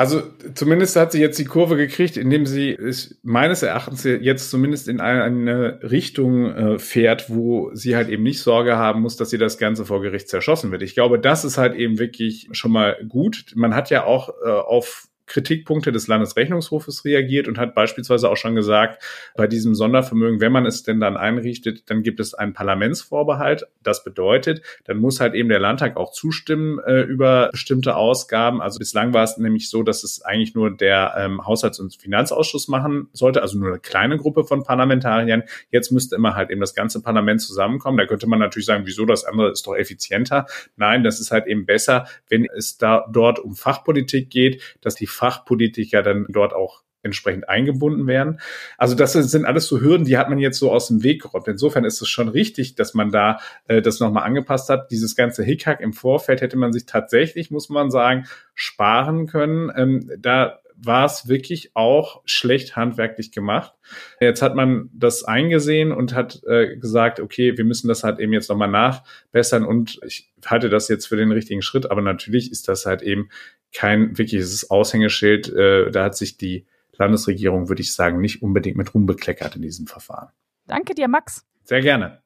Also 0.00 0.22
zumindest 0.54 0.96
hat 0.96 1.12
sie 1.12 1.20
jetzt 1.20 1.38
die 1.38 1.44
Kurve 1.44 1.76
gekriegt, 1.76 2.16
indem 2.16 2.46
sie 2.46 2.70
es 2.70 3.20
meines 3.22 3.62
Erachtens 3.62 4.04
jetzt 4.04 4.48
zumindest 4.48 4.88
in 4.88 4.98
eine 4.98 5.78
Richtung 5.82 6.46
äh, 6.46 6.78
fährt, 6.78 7.28
wo 7.28 7.70
sie 7.74 7.96
halt 7.96 8.08
eben 8.08 8.22
nicht 8.22 8.40
Sorge 8.40 8.78
haben 8.78 9.02
muss, 9.02 9.18
dass 9.18 9.28
sie 9.28 9.36
das 9.36 9.58
Ganze 9.58 9.84
vor 9.84 10.00
Gericht 10.00 10.30
zerschossen 10.30 10.70
wird. 10.72 10.80
Ich 10.80 10.94
glaube, 10.94 11.18
das 11.18 11.44
ist 11.44 11.58
halt 11.58 11.74
eben 11.74 11.98
wirklich 11.98 12.48
schon 12.52 12.72
mal 12.72 12.96
gut. 13.10 13.52
Man 13.54 13.74
hat 13.74 13.90
ja 13.90 14.04
auch 14.04 14.30
äh, 14.42 14.48
auf 14.48 15.09
Kritikpunkte 15.30 15.92
des 15.92 16.08
Landesrechnungshofes 16.08 17.04
reagiert 17.04 17.46
und 17.46 17.56
hat 17.56 17.74
beispielsweise 17.74 18.28
auch 18.28 18.36
schon 18.36 18.56
gesagt, 18.56 19.02
bei 19.36 19.46
diesem 19.46 19.76
Sondervermögen, 19.76 20.40
wenn 20.40 20.50
man 20.50 20.66
es 20.66 20.82
denn 20.82 20.98
dann 20.98 21.16
einrichtet, 21.16 21.88
dann 21.88 22.02
gibt 22.02 22.18
es 22.18 22.34
einen 22.34 22.52
Parlamentsvorbehalt. 22.52 23.66
Das 23.82 24.02
bedeutet, 24.02 24.62
dann 24.84 24.98
muss 24.98 25.20
halt 25.20 25.34
eben 25.34 25.48
der 25.48 25.60
Landtag 25.60 25.96
auch 25.96 26.10
zustimmen 26.10 26.80
äh, 26.80 27.02
über 27.02 27.48
bestimmte 27.52 27.94
Ausgaben. 27.94 28.60
Also 28.60 28.80
bislang 28.80 29.14
war 29.14 29.22
es 29.22 29.38
nämlich 29.38 29.70
so, 29.70 29.84
dass 29.84 30.02
es 30.02 30.20
eigentlich 30.22 30.54
nur 30.56 30.76
der 30.76 31.14
ähm, 31.16 31.46
Haushalts- 31.46 31.78
und 31.78 31.94
Finanzausschuss 31.94 32.66
machen 32.66 33.08
sollte, 33.12 33.40
also 33.40 33.56
nur 33.56 33.68
eine 33.68 33.78
kleine 33.78 34.16
Gruppe 34.16 34.42
von 34.42 34.64
Parlamentariern. 34.64 35.44
Jetzt 35.70 35.92
müsste 35.92 36.16
immer 36.16 36.34
halt 36.34 36.50
eben 36.50 36.60
das 36.60 36.74
ganze 36.74 37.02
Parlament 37.02 37.40
zusammenkommen. 37.40 37.98
Da 37.98 38.06
könnte 38.06 38.26
man 38.26 38.40
natürlich 38.40 38.66
sagen, 38.66 38.82
wieso 38.84 39.06
das 39.06 39.24
andere 39.24 39.52
ist 39.52 39.64
doch 39.64 39.76
effizienter. 39.76 40.46
Nein, 40.76 41.04
das 41.04 41.20
ist 41.20 41.30
halt 41.30 41.46
eben 41.46 41.66
besser, 41.66 42.06
wenn 42.28 42.46
es 42.56 42.78
da 42.78 43.06
dort 43.12 43.38
um 43.38 43.54
Fachpolitik 43.54 44.28
geht, 44.28 44.60
dass 44.80 44.96
die 44.96 45.06
Fachpolitiker 45.20 46.02
dann 46.02 46.24
dort 46.30 46.54
auch 46.54 46.82
entsprechend 47.02 47.48
eingebunden 47.48 48.06
werden. 48.06 48.40
Also 48.76 48.94
das 48.94 49.12
sind 49.12 49.44
alles 49.44 49.66
so 49.66 49.80
Hürden, 49.80 50.04
die 50.04 50.18
hat 50.18 50.28
man 50.28 50.38
jetzt 50.38 50.58
so 50.58 50.70
aus 50.70 50.88
dem 50.88 51.02
Weg 51.02 51.22
geräumt. 51.22 51.48
Insofern 51.48 51.84
ist 51.84 52.00
es 52.00 52.08
schon 52.08 52.28
richtig, 52.28 52.74
dass 52.74 52.94
man 52.94 53.10
da 53.10 53.38
äh, 53.68 53.80
das 53.80 54.00
nochmal 54.00 54.24
angepasst 54.24 54.68
hat. 54.68 54.90
Dieses 54.90 55.16
ganze 55.16 55.42
Hickhack 55.42 55.80
im 55.80 55.92
Vorfeld 55.92 56.40
hätte 56.40 56.58
man 56.58 56.72
sich 56.72 56.86
tatsächlich, 56.86 57.50
muss 57.50 57.68
man 57.68 57.90
sagen, 57.90 58.26
sparen 58.54 59.26
können. 59.26 59.72
Ähm, 59.74 60.10
da 60.18 60.60
war 60.82 61.04
es 61.04 61.28
wirklich 61.28 61.72
auch 61.74 62.22
schlecht 62.24 62.74
handwerklich 62.76 63.32
gemacht. 63.32 63.74
Jetzt 64.20 64.40
hat 64.40 64.54
man 64.54 64.88
das 64.94 65.24
eingesehen 65.24 65.92
und 65.92 66.14
hat 66.14 66.42
äh, 66.46 66.76
gesagt, 66.76 67.20
okay, 67.20 67.56
wir 67.58 67.64
müssen 67.64 67.88
das 67.88 68.02
halt 68.02 68.18
eben 68.18 68.32
jetzt 68.32 68.48
nochmal 68.48 68.70
nachbessern 68.70 69.64
und 69.64 70.00
ich 70.06 70.32
halte 70.44 70.70
das 70.70 70.88
jetzt 70.88 71.06
für 71.06 71.16
den 71.16 71.32
richtigen 71.32 71.60
Schritt, 71.60 71.90
aber 71.90 72.00
natürlich 72.00 72.50
ist 72.50 72.68
das 72.68 72.86
halt 72.86 73.02
eben 73.02 73.28
kein 73.72 74.16
wirkliches 74.18 74.70
Aushängeschild. 74.70 75.48
Äh, 75.48 75.90
da 75.90 76.04
hat 76.04 76.16
sich 76.16 76.36
die 76.36 76.66
Landesregierung, 76.96 77.68
würde 77.68 77.82
ich 77.82 77.94
sagen, 77.94 78.20
nicht 78.20 78.42
unbedingt 78.42 78.76
mit 78.76 78.94
rumbekleckert 78.94 79.56
in 79.56 79.62
diesem 79.62 79.86
Verfahren. 79.86 80.28
Danke 80.66 80.94
dir, 80.94 81.08
Max. 81.08 81.44
Sehr 81.64 81.80
gerne. 81.80 82.22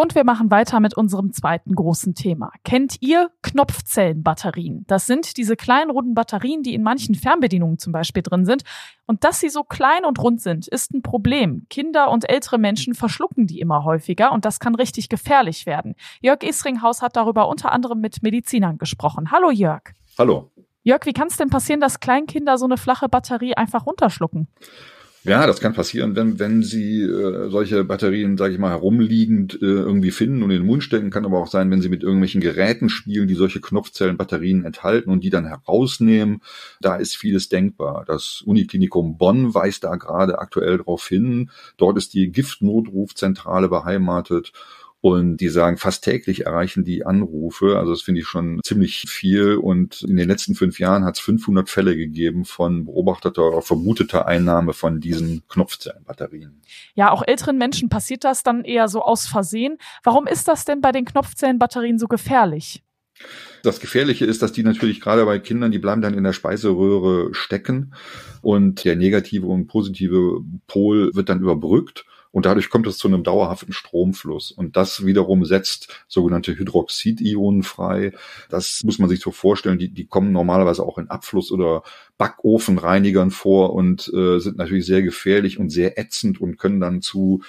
Und 0.00 0.14
wir 0.14 0.22
machen 0.22 0.52
weiter 0.52 0.78
mit 0.78 0.96
unserem 0.96 1.32
zweiten 1.32 1.74
großen 1.74 2.14
Thema. 2.14 2.52
Kennt 2.62 3.02
ihr 3.02 3.32
Knopfzellenbatterien? 3.42 4.84
Das 4.86 5.08
sind 5.08 5.36
diese 5.36 5.56
kleinen 5.56 5.90
runden 5.90 6.14
Batterien, 6.14 6.62
die 6.62 6.74
in 6.74 6.84
manchen 6.84 7.16
Fernbedienungen 7.16 7.78
zum 7.78 7.92
Beispiel 7.92 8.22
drin 8.22 8.44
sind. 8.44 8.62
Und 9.06 9.24
dass 9.24 9.40
sie 9.40 9.48
so 9.48 9.64
klein 9.64 10.04
und 10.04 10.20
rund 10.20 10.40
sind, 10.40 10.68
ist 10.68 10.94
ein 10.94 11.02
Problem. 11.02 11.66
Kinder 11.68 12.12
und 12.12 12.30
ältere 12.30 12.58
Menschen 12.58 12.94
verschlucken 12.94 13.48
die 13.48 13.58
immer 13.58 13.82
häufiger 13.82 14.30
und 14.30 14.44
das 14.44 14.60
kann 14.60 14.76
richtig 14.76 15.08
gefährlich 15.08 15.66
werden. 15.66 15.96
Jörg 16.20 16.44
Isringhaus 16.44 17.02
hat 17.02 17.16
darüber 17.16 17.48
unter 17.48 17.72
anderem 17.72 18.00
mit 18.00 18.22
Medizinern 18.22 18.78
gesprochen. 18.78 19.32
Hallo 19.32 19.50
Jörg. 19.50 19.82
Hallo. 20.16 20.52
Jörg, 20.88 21.04
wie 21.04 21.12
kann 21.12 21.28
es 21.28 21.36
denn 21.36 21.50
passieren, 21.50 21.80
dass 21.80 22.00
Kleinkinder 22.00 22.56
so 22.56 22.64
eine 22.64 22.78
flache 22.78 23.10
Batterie 23.10 23.54
einfach 23.54 23.84
runterschlucken? 23.84 24.48
Ja, 25.22 25.46
das 25.46 25.60
kann 25.60 25.74
passieren, 25.74 26.16
wenn, 26.16 26.38
wenn 26.38 26.62
sie 26.62 27.02
äh, 27.02 27.50
solche 27.50 27.84
Batterien, 27.84 28.38
sage 28.38 28.54
ich 28.54 28.58
mal, 28.58 28.70
herumliegend 28.70 29.60
äh, 29.60 29.66
irgendwie 29.66 30.12
finden 30.12 30.42
und 30.42 30.50
in 30.50 30.62
den 30.62 30.66
Mund 30.66 30.82
stecken. 30.82 31.10
Kann 31.10 31.26
aber 31.26 31.40
auch 31.40 31.48
sein, 31.48 31.70
wenn 31.70 31.82
sie 31.82 31.90
mit 31.90 32.02
irgendwelchen 32.02 32.40
Geräten 32.40 32.88
spielen, 32.88 33.28
die 33.28 33.34
solche 33.34 33.60
Knopfzellenbatterien 33.60 34.64
enthalten 34.64 35.10
und 35.10 35.22
die 35.22 35.28
dann 35.28 35.44
herausnehmen. 35.44 36.40
Da 36.80 36.96
ist 36.96 37.18
vieles 37.18 37.50
denkbar. 37.50 38.06
Das 38.06 38.40
Uniklinikum 38.46 39.18
Bonn 39.18 39.52
weist 39.52 39.84
da 39.84 39.96
gerade 39.96 40.38
aktuell 40.38 40.78
darauf 40.78 41.06
hin. 41.06 41.50
Dort 41.76 41.98
ist 41.98 42.14
die 42.14 42.32
Giftnotrufzentrale 42.32 43.68
beheimatet 43.68 44.52
und 45.00 45.36
die 45.36 45.48
sagen, 45.48 45.76
fast 45.76 46.02
täglich 46.02 46.46
erreichen 46.46 46.84
die 46.84 47.06
Anrufe. 47.06 47.78
Also 47.78 47.92
das 47.92 48.02
finde 48.02 48.20
ich 48.20 48.26
schon 48.26 48.60
ziemlich 48.64 49.04
viel. 49.08 49.54
Und 49.54 50.02
in 50.02 50.16
den 50.16 50.28
letzten 50.28 50.56
fünf 50.56 50.80
Jahren 50.80 51.04
hat 51.04 51.16
es 51.16 51.20
500 51.20 51.70
Fälle 51.70 51.96
gegeben 51.96 52.44
von 52.44 52.84
beobachteter 52.84 53.46
oder 53.46 53.62
vermuteter 53.62 54.26
Einnahme 54.26 54.72
von 54.72 55.00
diesen 55.00 55.46
Knopfzellenbatterien. 55.48 56.60
Ja, 56.94 57.12
auch 57.12 57.22
älteren 57.24 57.58
Menschen 57.58 57.88
passiert 57.88 58.24
das 58.24 58.42
dann 58.42 58.64
eher 58.64 58.88
so 58.88 59.02
aus 59.02 59.26
Versehen. 59.26 59.78
Warum 60.02 60.26
ist 60.26 60.48
das 60.48 60.64
denn 60.64 60.80
bei 60.80 60.90
den 60.90 61.04
Knopfzellenbatterien 61.04 61.98
so 61.98 62.08
gefährlich? 62.08 62.82
Das 63.62 63.80
Gefährliche 63.80 64.24
ist, 64.24 64.42
dass 64.42 64.52
die 64.52 64.62
natürlich 64.62 65.00
gerade 65.00 65.24
bei 65.24 65.38
Kindern, 65.38 65.72
die 65.72 65.78
bleiben 65.78 66.02
dann 66.02 66.14
in 66.14 66.24
der 66.24 66.32
Speiseröhre 66.32 67.34
stecken 67.34 67.94
und 68.42 68.84
der 68.84 68.96
negative 68.96 69.46
und 69.46 69.66
positive 69.66 70.40
Pol 70.66 71.14
wird 71.14 71.28
dann 71.28 71.40
überbrückt. 71.40 72.04
Und 72.30 72.46
dadurch 72.46 72.70
kommt 72.70 72.86
es 72.86 72.98
zu 72.98 73.08
einem 73.08 73.24
dauerhaften 73.24 73.72
Stromfluss. 73.72 74.50
Und 74.50 74.76
das 74.76 75.04
wiederum 75.04 75.44
setzt 75.44 76.04
sogenannte 76.08 76.56
Hydroxidionen 76.56 77.62
frei. 77.62 78.12
Das 78.50 78.82
muss 78.84 78.98
man 78.98 79.08
sich 79.08 79.20
so 79.20 79.30
vorstellen. 79.30 79.78
Die, 79.78 79.88
die 79.88 80.06
kommen 80.06 80.32
normalerweise 80.32 80.82
auch 80.82 80.98
in 80.98 81.08
Abfluss- 81.08 81.52
oder 81.52 81.82
Backofenreinigern 82.18 83.30
vor 83.30 83.72
und 83.72 84.12
äh, 84.14 84.38
sind 84.40 84.58
natürlich 84.58 84.86
sehr 84.86 85.02
gefährlich 85.02 85.58
und 85.58 85.70
sehr 85.70 85.98
ätzend 85.98 86.40
und 86.40 86.58
können 86.58 86.80
dann 86.80 87.00
zu 87.00 87.42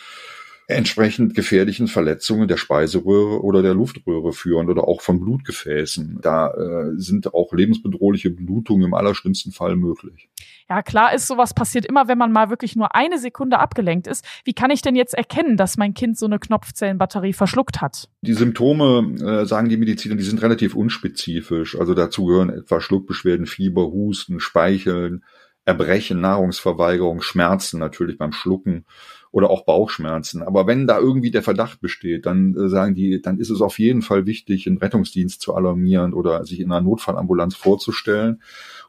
entsprechend 0.69 1.33
gefährlichen 1.33 1.87
Verletzungen 1.87 2.47
der 2.47 2.57
Speiseröhre 2.57 3.41
oder 3.43 3.63
der 3.63 3.73
Luftröhre 3.73 4.33
führen 4.33 4.69
oder 4.69 4.87
auch 4.87 5.01
von 5.01 5.19
Blutgefäßen. 5.19 6.19
Da 6.21 6.51
äh, 6.51 6.91
sind 6.95 7.33
auch 7.33 7.51
lebensbedrohliche 7.53 8.29
Blutungen 8.29 8.85
im 8.85 8.93
allerschlimmsten 8.93 9.51
Fall 9.51 9.75
möglich. 9.75 10.29
Ja, 10.69 10.83
klar 10.83 11.13
ist, 11.15 11.25
sowas 11.25 11.55
passiert 11.55 11.87
immer, 11.87 12.07
wenn 12.07 12.19
man 12.19 12.31
mal 12.31 12.51
wirklich 12.51 12.75
nur 12.75 12.93
eine 12.93 13.17
Sekunde 13.17 13.57
abgelenkt 13.57 14.05
ist. 14.05 14.23
Wie 14.45 14.53
kann 14.53 14.69
ich 14.69 14.83
denn 14.83 14.95
jetzt 14.95 15.15
erkennen, 15.15 15.57
dass 15.57 15.77
mein 15.77 15.95
Kind 15.95 16.19
so 16.19 16.27
eine 16.27 16.37
Knopfzellenbatterie 16.37 17.33
verschluckt 17.33 17.81
hat? 17.81 18.07
Die 18.21 18.33
Symptome, 18.33 19.15
äh, 19.19 19.45
sagen 19.45 19.69
die 19.69 19.77
Mediziner, 19.77 20.15
die 20.15 20.23
sind 20.23 20.43
relativ 20.43 20.75
unspezifisch. 20.75 21.79
Also 21.79 21.95
dazu 21.95 22.25
gehören 22.25 22.51
etwa 22.51 22.79
Schluckbeschwerden, 22.79 23.47
Fieber, 23.47 23.87
Husten, 23.87 24.39
Speicheln, 24.39 25.23
Erbrechen, 25.65 26.21
Nahrungsverweigerung, 26.21 27.21
Schmerzen 27.21 27.79
natürlich 27.79 28.17
beim 28.17 28.31
Schlucken 28.31 28.85
oder 29.31 29.49
auch 29.49 29.65
Bauchschmerzen. 29.65 30.41
Aber 30.41 30.67
wenn 30.67 30.87
da 30.87 30.97
irgendwie 30.99 31.31
der 31.31 31.43
Verdacht 31.43 31.81
besteht, 31.81 32.25
dann 32.25 32.55
äh, 32.55 32.69
sagen 32.69 32.95
die, 32.95 33.21
dann 33.21 33.39
ist 33.39 33.49
es 33.49 33.61
auf 33.61 33.79
jeden 33.79 34.01
Fall 34.01 34.25
wichtig, 34.25 34.67
einen 34.67 34.77
Rettungsdienst 34.77 35.41
zu 35.41 35.55
alarmieren 35.55 36.13
oder 36.13 36.45
sich 36.45 36.59
in 36.59 36.71
einer 36.71 36.81
Notfallambulanz 36.81 37.55
vorzustellen, 37.55 38.41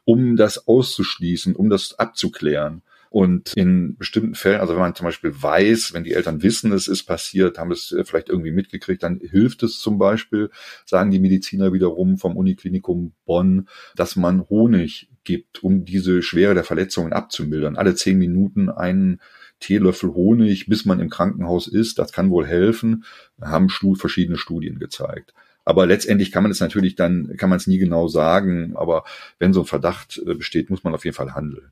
um 0.03 0.35
das 0.35 0.67
auszuschließen, 0.67 1.55
um 1.55 1.69
das 1.69 1.99
abzuklären. 1.99 2.81
Und 3.11 3.51
in 3.57 3.97
bestimmten 3.97 4.35
Fällen, 4.35 4.61
also 4.61 4.73
wenn 4.73 4.79
man 4.79 4.95
zum 4.95 5.05
Beispiel 5.05 5.33
weiß, 5.35 5.93
wenn 5.93 6.05
die 6.05 6.13
Eltern 6.13 6.41
wissen, 6.43 6.71
es 6.71 6.87
ist 6.87 7.03
passiert, 7.03 7.57
haben 7.57 7.71
es 7.71 7.91
äh, 7.91 8.05
vielleicht 8.05 8.29
irgendwie 8.29 8.51
mitgekriegt, 8.51 9.03
dann 9.03 9.19
hilft 9.19 9.63
es 9.63 9.79
zum 9.79 9.97
Beispiel, 9.99 10.49
sagen 10.85 11.11
die 11.11 11.19
Mediziner 11.19 11.73
wiederum 11.73 12.17
vom 12.17 12.37
Uniklinikum 12.37 13.11
Bonn, 13.25 13.67
dass 13.97 14.15
man 14.15 14.47
Honig 14.49 15.10
gibt, 15.23 15.63
um 15.63 15.85
diese 15.85 16.21
Schwere 16.21 16.53
der 16.53 16.63
Verletzungen 16.63 17.13
abzumildern. 17.13 17.75
Alle 17.77 17.95
zehn 17.95 18.17
Minuten 18.17 18.69
einen 18.69 19.19
Teelöffel 19.59 20.13
Honig, 20.13 20.65
bis 20.67 20.85
man 20.85 20.99
im 20.99 21.09
Krankenhaus 21.09 21.67
ist. 21.67 21.99
Das 21.99 22.11
kann 22.11 22.31
wohl 22.31 22.45
helfen, 22.47 23.05
haben 23.39 23.69
verschiedene 23.69 24.37
Studien 24.37 24.79
gezeigt. 24.79 25.33
Aber 25.63 25.85
letztendlich 25.85 26.31
kann 26.31 26.43
man 26.43 26.51
es 26.51 26.59
natürlich 26.59 26.95
dann, 26.95 27.35
kann 27.37 27.49
man 27.49 27.57
es 27.57 27.67
nie 27.67 27.77
genau 27.77 28.07
sagen. 28.07 28.75
Aber 28.75 29.03
wenn 29.39 29.53
so 29.53 29.61
ein 29.61 29.67
Verdacht 29.67 30.21
äh, 30.25 30.33
besteht, 30.33 30.69
muss 30.69 30.83
man 30.83 30.93
auf 30.93 31.05
jeden 31.05 31.15
Fall 31.15 31.35
handeln. 31.35 31.71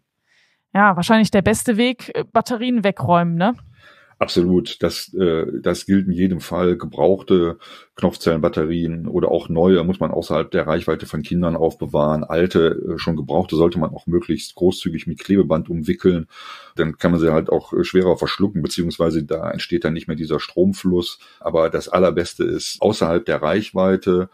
Ja, 0.74 0.96
wahrscheinlich 0.96 1.32
der 1.32 1.42
beste 1.42 1.78
Weg, 1.78 2.12
äh, 2.14 2.24
Batterien 2.32 2.84
wegräumen, 2.84 3.36
ne? 3.36 3.56
Absolut, 4.22 4.84
das, 4.84 5.14
äh, 5.14 5.46
das 5.62 5.86
gilt 5.86 6.08
in 6.08 6.12
jedem 6.12 6.42
Fall. 6.42 6.76
Gebrauchte 6.78 7.58
Knopfzellenbatterien 7.96 9.08
oder 9.08 9.32
auch 9.32 9.48
neue 9.48 9.82
muss 9.86 10.02
man 10.02 10.12
außerhalb 10.12 10.52
der 10.52 10.68
Reichweite 10.68 11.06
von 11.06 11.22
Kindern 11.22 11.56
aufbewahren. 11.56 12.26
Alte, 12.26 12.96
äh, 12.96 12.98
schon 13.00 13.16
gebrauchte 13.16 13.56
sollte 13.56 13.80
man 13.80 13.92
auch 13.92 14.08
möglichst 14.08 14.56
großzügig 14.56 15.08
mit 15.08 15.20
Klebeband 15.20 15.70
umwickeln. 15.70 16.28
Dann 16.76 16.98
kann 16.98 17.12
man 17.12 17.22
sie 17.22 17.32
halt 17.32 17.50
auch 17.50 17.72
äh, 17.72 17.86
schwerer 17.86 18.18
verschlucken, 18.18 18.62
beziehungsweise 18.62 19.24
da 19.24 19.50
entsteht 19.52 19.86
dann 19.86 19.94
nicht 19.94 20.08
mehr 20.10 20.18
dieser 20.18 20.42
Stromfluss. 20.42 21.20
Aber 21.40 21.70
das 21.70 21.88
Allerbeste 21.88 22.44
ist 22.44 22.82
außerhalb 22.82 23.26
der 23.26 23.42
Reichweite 23.42 24.30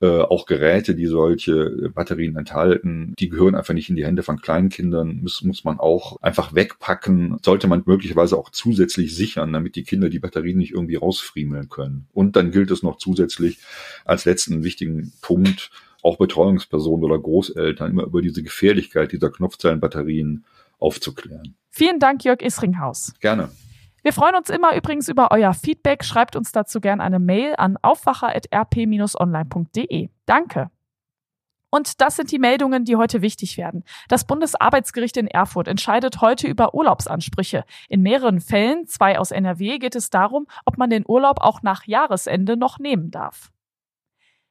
äh, 0.00 0.06
auch 0.20 0.46
Geräte, 0.46 0.94
die 0.94 1.06
solche 1.06 1.52
äh, 1.52 1.88
Batterien 1.88 2.36
enthalten, 2.36 3.14
die 3.18 3.28
gehören 3.28 3.54
einfach 3.54 3.74
nicht 3.74 3.90
in 3.90 3.96
die 3.96 4.04
Hände 4.06 4.22
von 4.22 4.40
Kleinkindern, 4.40 5.20
muss, 5.22 5.42
muss 5.42 5.64
man 5.64 5.78
auch 5.78 6.20
einfach 6.22 6.54
wegpacken, 6.54 7.38
sollte 7.42 7.68
man 7.68 7.82
möglicherweise 7.86 8.36
auch 8.36 8.50
zusätzlich 8.50 9.14
sichern, 9.14 9.52
damit 9.52 9.76
die 9.76 9.84
Kinder 9.84 10.08
die 10.08 10.18
Batterien 10.18 10.58
nicht 10.58 10.72
irgendwie 10.72 10.96
rausfriemeln 10.96 11.68
können. 11.68 12.06
Und 12.12 12.36
dann 12.36 12.50
gilt 12.50 12.70
es 12.70 12.82
noch 12.82 12.98
zusätzlich 12.98 13.58
als 14.04 14.24
letzten 14.24 14.64
wichtigen 14.64 15.12
Punkt, 15.20 15.70
auch 16.02 16.16
Betreuungspersonen 16.18 17.04
oder 17.04 17.18
Großeltern 17.18 17.90
immer 17.90 18.04
über 18.04 18.22
diese 18.22 18.42
Gefährlichkeit 18.42 19.12
dieser 19.12 19.30
Knopfzellenbatterien 19.30 20.44
aufzuklären. 20.78 21.56
Vielen 21.70 21.98
Dank, 21.98 22.24
Jörg 22.24 22.40
Isringhaus. 22.40 23.14
Gerne. 23.20 23.50
Wir 24.02 24.12
freuen 24.12 24.36
uns 24.36 24.50
immer 24.50 24.76
übrigens 24.76 25.08
über 25.08 25.30
euer 25.30 25.54
Feedback. 25.54 26.04
Schreibt 26.04 26.36
uns 26.36 26.52
dazu 26.52 26.80
gerne 26.80 27.02
eine 27.02 27.18
Mail 27.18 27.54
an 27.56 27.78
aufwacher.rp-online.de. 27.82 30.10
Danke. 30.26 30.70
Und 31.70 32.00
das 32.00 32.16
sind 32.16 32.32
die 32.32 32.38
Meldungen, 32.38 32.84
die 32.84 32.96
heute 32.96 33.20
wichtig 33.20 33.58
werden. 33.58 33.84
Das 34.08 34.26
Bundesarbeitsgericht 34.26 35.16
in 35.18 35.26
Erfurt 35.26 35.68
entscheidet 35.68 36.20
heute 36.20 36.46
über 36.46 36.74
Urlaubsansprüche. 36.74 37.64
In 37.88 38.02
mehreren 38.02 38.40
Fällen, 38.40 38.86
zwei 38.86 39.18
aus 39.18 39.32
NRW, 39.32 39.78
geht 39.78 39.94
es 39.94 40.08
darum, 40.08 40.46
ob 40.64 40.78
man 40.78 40.88
den 40.88 41.04
Urlaub 41.06 41.40
auch 41.40 41.62
nach 41.62 41.86
Jahresende 41.86 42.56
noch 42.56 42.78
nehmen 42.78 43.10
darf. 43.10 43.50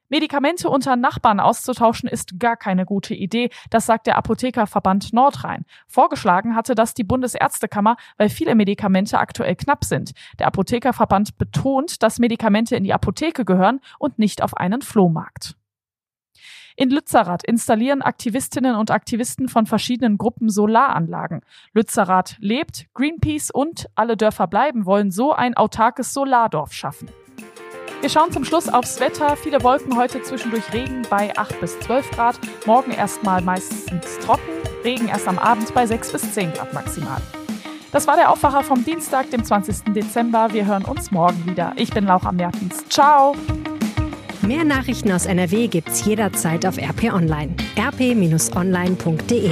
Medikamente 0.08 0.70
unter 0.70 0.96
Nachbarn 0.96 1.40
auszutauschen 1.40 2.08
ist 2.08 2.40
gar 2.40 2.56
keine 2.56 2.86
gute 2.86 3.14
Idee, 3.14 3.50
das 3.70 3.86
sagt 3.86 4.06
der 4.06 4.16
Apothekerverband 4.16 5.12
Nordrhein. 5.12 5.64
Vorgeschlagen 5.86 6.56
hatte 6.56 6.74
das 6.74 6.94
die 6.94 7.04
Bundesärztekammer, 7.04 7.96
weil 8.16 8.28
viele 8.30 8.54
Medikamente 8.54 9.18
aktuell 9.18 9.56
knapp 9.56 9.84
sind. 9.84 10.12
Der 10.38 10.46
Apothekerverband 10.46 11.36
betont, 11.36 12.02
dass 12.02 12.18
Medikamente 12.18 12.76
in 12.76 12.84
die 12.84 12.94
Apotheke 12.94 13.44
gehören 13.44 13.80
und 13.98 14.18
nicht 14.18 14.42
auf 14.42 14.56
einen 14.56 14.82
Flohmarkt. 14.82 15.56
In 16.76 16.90
Lützerath 16.90 17.42
installieren 17.42 18.02
Aktivistinnen 18.02 18.76
und 18.76 18.92
Aktivisten 18.92 19.48
von 19.48 19.66
verschiedenen 19.66 20.16
Gruppen 20.16 20.48
Solaranlagen. 20.48 21.40
Lützerath 21.74 22.36
lebt, 22.38 22.86
Greenpeace 22.94 23.50
und 23.50 23.88
Alle 23.96 24.16
Dörfer 24.16 24.46
bleiben 24.46 24.86
wollen 24.86 25.10
so 25.10 25.32
ein 25.32 25.56
autarkes 25.56 26.14
Solardorf 26.14 26.72
schaffen. 26.72 27.08
Wir 28.00 28.08
schauen 28.08 28.30
zum 28.30 28.44
Schluss 28.44 28.68
aufs 28.68 29.00
Wetter. 29.00 29.36
Viele 29.36 29.62
Wolken 29.64 29.96
heute 29.96 30.22
zwischendurch 30.22 30.72
Regen 30.72 31.02
bei 31.10 31.36
8 31.36 31.60
bis 31.60 31.78
12 31.80 32.10
Grad. 32.12 32.38
Morgen 32.64 32.92
erstmal 32.92 33.42
meistens 33.42 34.18
trocken. 34.24 34.42
Regen 34.84 35.08
erst 35.08 35.26
am 35.26 35.38
Abend 35.38 35.74
bei 35.74 35.84
6 35.84 36.12
bis 36.12 36.32
10 36.32 36.52
Grad 36.52 36.72
maximal. 36.72 37.20
Das 37.90 38.06
war 38.06 38.16
der 38.16 38.30
Aufwacher 38.30 38.62
vom 38.62 38.84
Dienstag, 38.84 39.30
dem 39.30 39.42
20. 39.42 39.94
Dezember. 39.94 40.48
Wir 40.52 40.66
hören 40.66 40.84
uns 40.84 41.10
morgen 41.10 41.44
wieder. 41.46 41.72
Ich 41.76 41.90
bin 41.90 42.04
Laura 42.04 42.30
Mertens. 42.30 42.84
Ciao. 42.88 43.34
Mehr 44.42 44.64
Nachrichten 44.64 45.10
aus 45.10 45.26
NRW 45.26 45.66
gibt's 45.66 46.04
jederzeit 46.04 46.64
auf 46.66 46.78
RP 46.78 47.12
Online. 47.12 47.56
rp-online.de 47.76 49.50